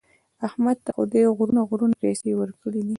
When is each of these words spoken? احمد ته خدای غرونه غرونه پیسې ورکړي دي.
احمد 0.47 0.77
ته 0.85 0.91
خدای 0.97 1.25
غرونه 1.37 1.61
غرونه 1.69 1.95
پیسې 2.03 2.29
ورکړي 2.39 2.79
دي. 2.87 2.89